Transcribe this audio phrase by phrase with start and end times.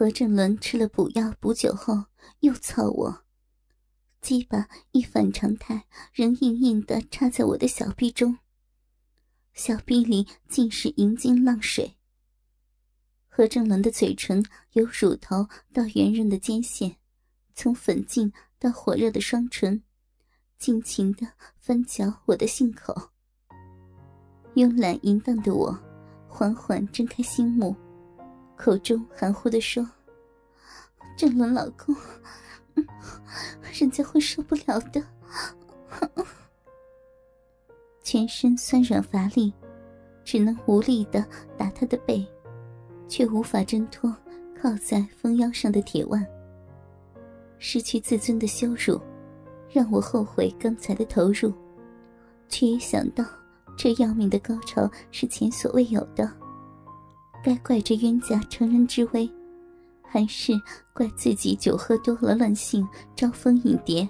[0.00, 2.06] 何正伦吃了补药补酒后
[2.38, 3.22] 又操我，
[4.22, 5.84] 鸡巴一反常态，
[6.14, 8.38] 仍硬硬的插在我的小臂中。
[9.52, 11.98] 小臂里尽是银金浪水。
[13.28, 14.42] 何正伦的嘴唇
[14.72, 16.96] 由乳头到圆润的肩线，
[17.54, 19.82] 从粉净到火热的双唇，
[20.56, 21.26] 尽情的
[21.58, 23.10] 翻搅我的信口。
[24.54, 25.78] 慵懒淫荡的我，
[26.26, 27.76] 缓缓睁开心目。
[28.60, 29.88] 口中含糊的说
[31.16, 31.96] ：“郑伦老公，
[33.72, 35.02] 人家会受不了的。”
[38.04, 39.50] 全身酸软乏力，
[40.22, 41.24] 只能无力的
[41.56, 42.22] 打他的背，
[43.08, 44.14] 却无法挣脱
[44.60, 46.22] 靠在风腰上的铁腕。
[47.58, 49.00] 失去自尊的羞辱，
[49.70, 51.50] 让我后悔刚才的投入，
[52.46, 53.24] 却也想到
[53.74, 56.30] 这要命的高潮是前所未有的。
[57.42, 59.30] 该怪这冤家乘人之危，
[60.02, 60.52] 还是
[60.92, 62.86] 怪自己酒喝多了乱性
[63.16, 64.08] 招蜂引蝶？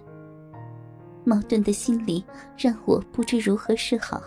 [1.22, 2.24] 矛盾的心理
[2.56, 4.20] 让我不知如何是好。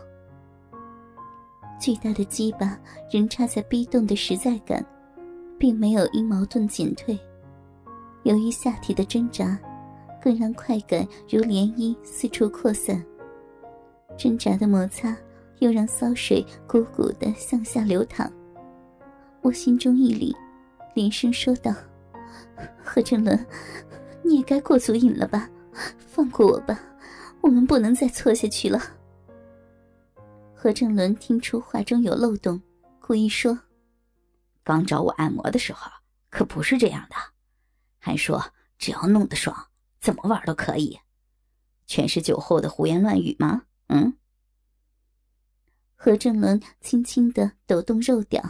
[1.80, 2.80] 巨大的鸡巴
[3.12, 4.86] 仍插在逼洞的实在感，
[5.58, 7.20] 并没有因矛盾减退。
[8.24, 9.60] 由于下体的挣扎，
[10.22, 13.04] 更让快感如涟漪四处扩散。
[14.16, 15.18] 挣扎的摩擦
[15.60, 18.32] 又让骚水汩汩的向下流淌。
[19.44, 20.34] 我心中一凛，
[20.96, 21.76] 连声说道
[22.82, 23.46] ：“何正伦，
[24.24, 25.50] 你也该过足瘾了吧？
[25.98, 26.80] 放过我吧，
[27.42, 28.80] 我们不能再错下去了。”
[30.56, 32.62] 何正伦听出话中有漏洞，
[33.02, 33.60] 故意说
[34.64, 35.92] ：“刚找我按摩的时候，
[36.30, 37.16] 可不是这样的，
[38.00, 38.42] 还说
[38.78, 39.54] 只要弄得爽，
[40.00, 40.98] 怎么玩都可以，
[41.86, 44.14] 全是酒后的胡言乱语吗？”嗯。
[45.98, 48.42] 何正伦轻轻的抖动肉屌。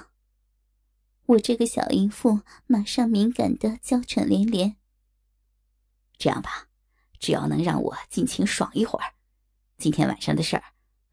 [1.25, 4.75] 我这个小淫妇马上敏感的娇喘连连。
[6.17, 6.67] 这样吧，
[7.19, 9.13] 只要能让我尽情爽一会儿，
[9.77, 10.64] 今天晚上的事儿，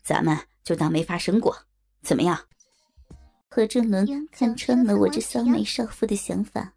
[0.03, 1.67] 咱们就当没发生过，
[2.03, 2.47] 怎么样？
[3.49, 6.75] 何正伦看穿了我这骚美少妇的想法，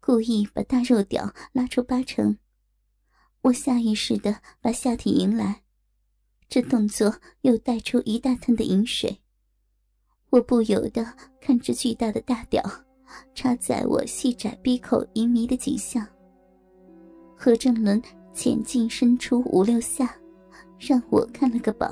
[0.00, 2.38] 故意把大肉屌拉出八成。
[3.42, 5.62] 我下意识的把下体迎来，
[6.48, 9.20] 这动作又带出一大滩的饮水。
[10.30, 11.16] 我不由得
[11.48, 12.62] 看着巨大的大屌
[13.34, 16.06] 插在我细窄鼻口淫迷的景象。
[17.34, 18.02] 何正伦
[18.34, 20.14] 前进伸出五六下，
[20.78, 21.90] 让我看了个饱。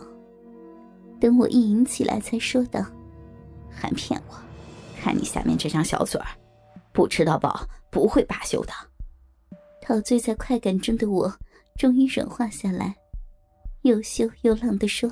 [1.19, 2.85] 等我一淫起来，才说道
[3.73, 4.35] ：“还骗我？
[5.01, 6.27] 看你下面这张小嘴儿，
[6.93, 8.75] 不吃到饱不会罢休的。”
[9.81, 11.35] 陶醉在快感中的我，
[11.79, 12.95] 终于软化下来，
[13.85, 15.11] 又羞又浪地说。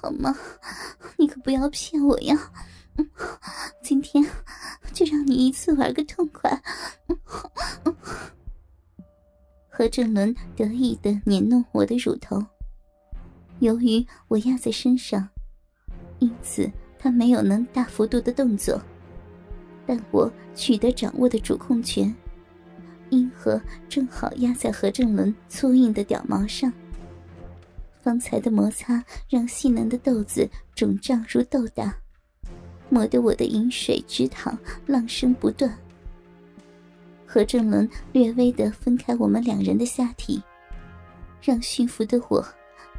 [0.00, 0.32] 好吗？
[1.16, 2.52] 你可不要骗我呀！
[3.82, 4.24] 今天
[4.92, 6.62] 就让你一次玩个痛快。
[9.68, 12.44] 何正伦得意的捻弄我的乳头，
[13.58, 15.28] 由于我压在身上，
[16.20, 18.80] 因此他没有能大幅度的动作，
[19.84, 22.14] 但我取得掌握的主控权，
[23.10, 26.72] 阴核正好压在何正伦粗硬的屌毛上。
[28.08, 31.94] 刚才的摩擦让细嫩的豆子肿胀如豆大，
[32.88, 35.70] 磨得我的饮水直淌，浪声不断。
[37.26, 40.42] 何正伦略微的分开我们两人的下体，
[41.42, 42.42] 让驯服的我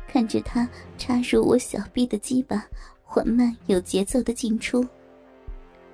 [0.07, 2.63] 看着他插入我小臂的鸡巴
[3.01, 4.85] 缓慢有节奏的进出，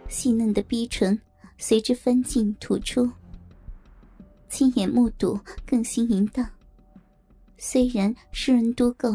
[0.10, 1.18] 细嫩的逼唇
[1.58, 3.10] 随之翻进吐出，
[4.50, 6.46] 亲眼目睹更新淫荡。
[7.58, 9.10] 虽然湿润多够，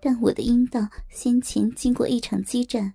[0.00, 2.92] 但我的阴道先前经过一场激战，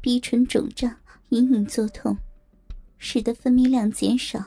[0.00, 0.94] 鼻唇肿胀，
[1.30, 2.16] 隐隐作痛，
[2.98, 4.44] 使得分泌量减少。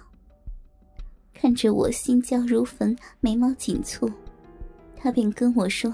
[1.33, 4.11] 看着我心焦如焚，眉毛紧蹙，
[4.95, 5.93] 他便跟我说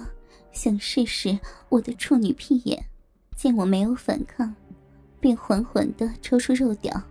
[0.52, 1.38] 想试试
[1.70, 2.84] 我的处女屁眼。
[3.36, 4.56] 见我没有反抗，
[5.20, 7.02] 便缓缓地抽出肉屌。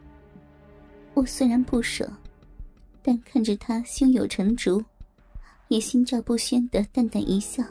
[1.14, 2.10] 我虽然不舍，
[3.02, 4.82] 但看着他胸有成竹。
[5.68, 7.64] 也心照不宣的淡淡一笑，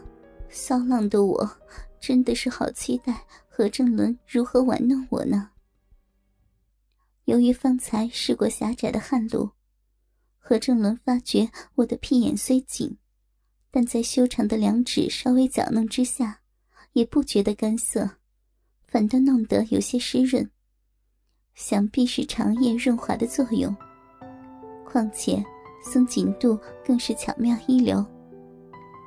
[0.49, 1.57] 骚浪的我
[1.99, 5.51] 真的是好期待何正伦如何玩弄我呢。
[7.25, 9.51] 由于方才试过狭窄的旱路，
[10.39, 12.97] 何正伦发觉我的屁眼虽紧，
[13.69, 16.41] 但在修长的两指稍微搅弄之下，
[16.93, 18.17] 也不觉得干涩，
[18.87, 20.49] 反倒弄得有些湿润，
[21.53, 23.75] 想必是长夜润滑的作用。
[24.83, 25.45] 况且。
[25.81, 28.05] 松紧度更是巧妙一流，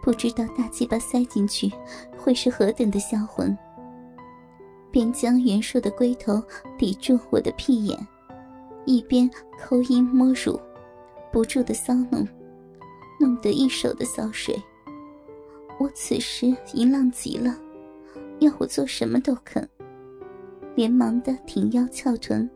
[0.02, 1.72] 不知道大鸡巴塞进去
[2.18, 3.56] 会是何等的销魂。
[4.90, 6.42] 便将袁硕的龟头
[6.78, 8.06] 抵住我的屁眼，
[8.84, 9.28] 一边
[9.58, 10.60] 抠阴摸乳，
[11.32, 12.26] 不住的骚弄，
[13.18, 14.54] 弄得一手的骚水。
[15.80, 17.56] 我此时淫浪极了，
[18.38, 19.68] 要我做什么都肯。
[20.76, 22.48] 连忙的挺腰翘臀，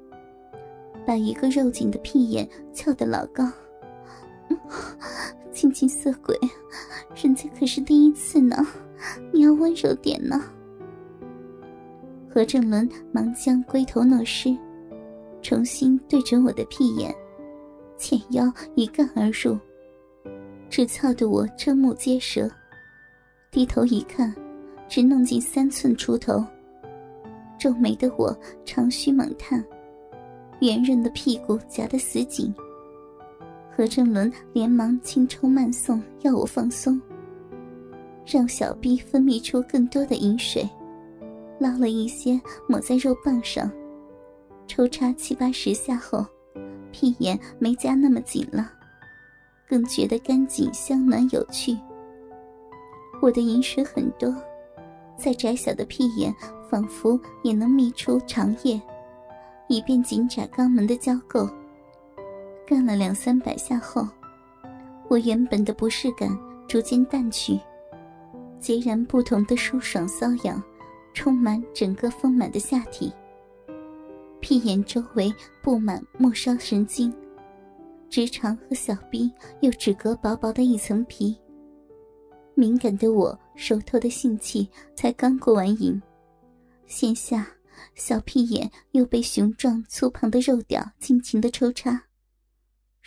[1.05, 3.50] 把一个肉紧的屁眼翘得老高。
[5.52, 6.38] 亲亲色鬼，
[7.14, 8.56] 人家可是第一次呢，
[9.32, 10.40] 你要温柔点呢。
[12.28, 14.56] 何正伦忙将龟头挪湿，
[15.42, 17.12] 重新对准我的屁眼，
[17.96, 19.58] 前腰一干而入，
[20.70, 22.48] 直操得我瞠目结舌。
[23.50, 24.32] 低头一看，
[24.88, 26.44] 只弄进三寸出头。
[27.58, 29.64] 皱眉的我长吁猛叹，
[30.60, 32.54] 圆润的屁股夹得死紧。
[33.78, 37.00] 何正伦连忙轻抽慢送，要我放松，
[38.26, 40.69] 让小臂分泌出更多的饮水，
[41.60, 43.70] 捞了一些抹在肉棒上，
[44.66, 46.26] 抽插七八十下后，
[46.90, 48.69] 屁眼没夹那么紧了，
[49.69, 51.78] 更觉得干净、香暖、有趣。
[53.22, 54.34] 我的饮水很多，
[55.16, 56.34] 在窄小的屁眼，
[56.69, 58.82] 仿佛也能泌出长液，
[59.69, 61.48] 以便紧窄肛门的交构。
[62.69, 64.06] 干了两三百下后，
[65.09, 66.29] 我原本的不适感
[66.69, 67.59] 逐渐淡去，
[68.61, 70.62] 截然不同的舒爽瘙痒，
[71.15, 73.11] 充满整个丰满的下体。
[74.41, 77.11] 屁眼周围布满末梢神经，
[78.11, 79.32] 直肠和小臂
[79.62, 81.35] 又只隔薄薄的一层皮。
[82.55, 85.99] 敏感的我，手头的性器才刚过完瘾，
[86.85, 87.49] 现下
[87.94, 92.03] 小屁眼又被雄壮粗胖的肉屌尽情的抽插，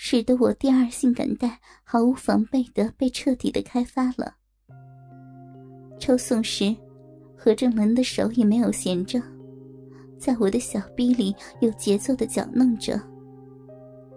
[0.03, 4.33] 使得我第二性感带毫无防备的被彻底的开发了。
[5.99, 6.75] 抽送时，
[7.37, 9.21] 何正伦的手也没有闲着，
[10.17, 12.99] 在我的小逼里有节奏的搅弄着，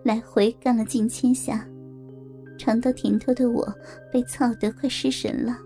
[0.03, 1.69] 来回干了近千下。
[2.59, 3.71] 尝到甜头的我
[4.11, 5.59] 被操得快失神了，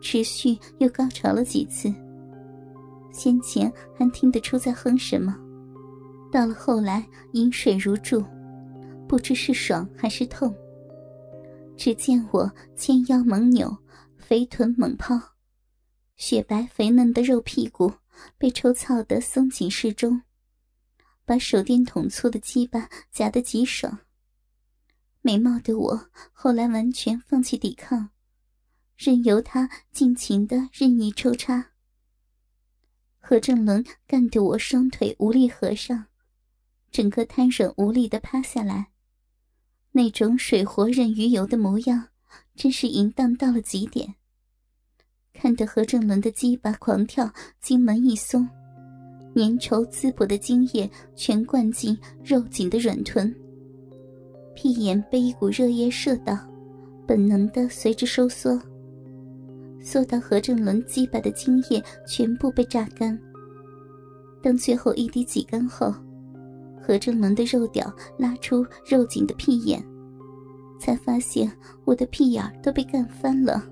[0.00, 1.94] 持续又高潮了几次。
[3.12, 5.38] 先前还听得出在哼什么，
[6.32, 8.20] 到了后来饮水如注，
[9.12, 10.56] 不知是爽还是痛。
[11.76, 13.76] 只见我纤腰猛扭，
[14.16, 15.20] 肥臀猛抛，
[16.16, 17.92] 雪白肥嫩的肉屁股
[18.38, 20.22] 被抽操得松紧适中，
[21.26, 23.98] 把手电筒粗的鸡巴夹得极爽。
[25.20, 28.08] 美貌的我后来完全放弃抵抗，
[28.96, 31.72] 任由他尽情的任意抽插。
[33.18, 36.06] 何正伦干得我双腿无力合上，
[36.90, 38.91] 整个瘫软无力的趴下来，
[39.94, 42.08] 那种水活任鱼游的模样，
[42.56, 44.14] 真是淫荡到了极点。
[45.34, 47.30] 看得何正伦的鸡巴狂跳，
[47.60, 48.48] 精门一松，
[49.36, 53.34] 粘稠滋补的精液全灌进肉紧的软臀。
[54.54, 56.38] 屁眼被一股热液射到，
[57.06, 58.58] 本能的随之收缩，
[59.82, 63.18] 缩到何正伦鸡巴的精液全部被榨干。
[64.42, 65.94] 当最后一滴挤干后，
[66.82, 69.80] 何正伦的肉屌拉出肉紧的屁眼，
[70.80, 71.50] 才发现
[71.84, 73.64] 我的屁眼都被干翻了，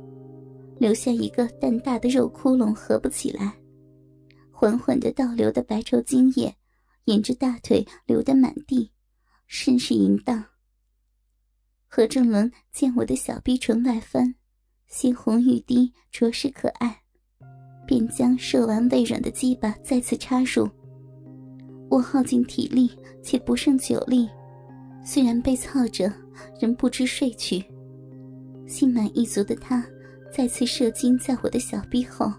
[0.79, 3.53] 留下一个蛋大的肉窟窿，合不起来。
[4.53, 6.55] 缓缓的倒流的白稠精液，
[7.07, 8.93] 沿着大腿流得满地，
[9.47, 10.45] 甚是淫荡。
[11.89, 14.35] 何正伦见我的小逼唇外翻，
[14.87, 17.03] 鲜红欲滴，着实可爱，
[17.87, 20.69] 便将射完未软的鸡巴再次插入。
[21.91, 22.89] 我耗尽体力
[23.21, 24.31] 且不胜酒力，
[25.05, 26.11] 虽然被操着，
[26.61, 27.63] 仍不知睡去。
[28.67, 29.85] 心满意足的他
[30.33, 32.33] 再次射精在我的小臂后，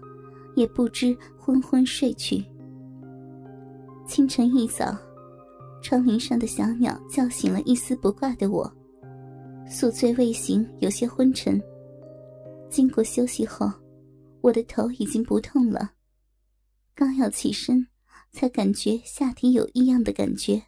[0.56, 2.42] 也不知昏昏睡去。
[4.08, 4.96] 清晨一早，
[5.82, 8.72] 窗棂上的小鸟叫醒了一丝不挂的我。
[9.68, 11.62] 宿醉未醒，有些昏沉。
[12.70, 13.70] 经过休息后，
[14.40, 15.90] 我的头已经不痛了。
[16.94, 17.86] 刚要起身，
[18.32, 20.64] 才感觉下体有异样的感觉。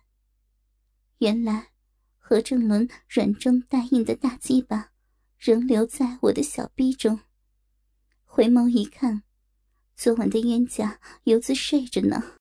[1.19, 1.71] 原来，
[2.19, 4.91] 何正伦软中带硬的大鸡巴
[5.39, 7.21] 仍留在我的小臂中。
[8.25, 9.23] 回眸一看，
[9.95, 12.33] 昨晚的冤家犹自睡着呢。